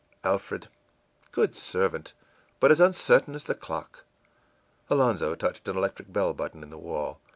ìAlfred!... 0.23 0.65
Good 1.31 1.55
servant, 1.55 2.13
but 2.59 2.71
as 2.71 2.79
uncertain 2.81 3.35
as 3.35 3.43
the 3.43 3.53
clock.î 3.53 4.01
Alonzo 4.89 5.35
touched 5.35 5.67
an 5.67 5.77
electric 5.77 6.11
bell 6.11 6.33
button 6.33 6.63
in 6.63 6.71
the 6.71 6.79
wall. 6.79 7.19